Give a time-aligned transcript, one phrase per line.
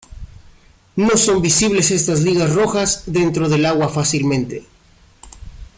[0.95, 4.65] No son visibles estas ligas rojas, dentro del agua fácilmente.